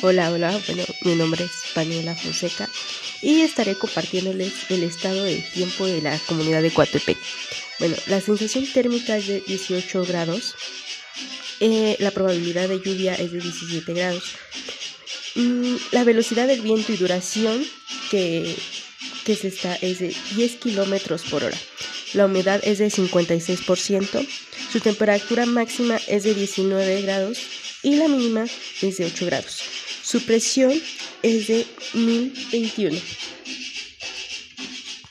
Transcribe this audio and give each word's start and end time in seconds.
Hola, 0.00 0.30
hola, 0.30 0.56
bueno, 0.68 0.84
mi 1.00 1.16
nombre 1.16 1.42
es 1.42 1.50
Paniela 1.74 2.14
Fonseca 2.14 2.68
y 3.20 3.40
estaré 3.40 3.74
compartiéndoles 3.74 4.52
el 4.68 4.84
estado 4.84 5.24
del 5.24 5.42
tiempo 5.42 5.86
de 5.86 6.00
la 6.00 6.16
comunidad 6.20 6.62
de 6.62 6.70
Coatepec. 6.70 7.18
Bueno, 7.80 7.96
la 8.06 8.20
sensación 8.20 8.64
térmica 8.72 9.16
es 9.16 9.26
de 9.26 9.40
18 9.40 10.04
grados, 10.04 10.54
eh, 11.58 11.96
la 11.98 12.12
probabilidad 12.12 12.68
de 12.68 12.80
lluvia 12.80 13.16
es 13.16 13.32
de 13.32 13.40
17 13.40 13.92
grados, 13.92 14.22
mm, 15.34 15.74
la 15.90 16.04
velocidad 16.04 16.46
del 16.46 16.60
viento 16.60 16.92
y 16.92 16.96
duración 16.96 17.66
que, 18.08 18.54
que 19.24 19.34
se 19.34 19.48
está 19.48 19.74
es 19.82 19.98
de 19.98 20.14
10 20.36 20.56
kilómetros 20.58 21.22
por 21.22 21.42
hora, 21.42 21.58
la 22.14 22.26
humedad 22.26 22.60
es 22.62 22.78
de 22.78 22.88
56%, 22.88 24.24
su 24.70 24.78
temperatura 24.78 25.44
máxima 25.44 25.98
es 26.06 26.22
de 26.22 26.34
19 26.34 27.02
grados 27.02 27.40
y 27.82 27.96
la 27.96 28.06
mínima 28.06 28.46
es 28.80 28.98
de 28.98 29.04
8 29.04 29.26
grados. 29.26 29.87
Su 30.08 30.22
presión 30.22 30.72
es 31.22 31.48
de 31.48 31.66
1021. 31.92 32.98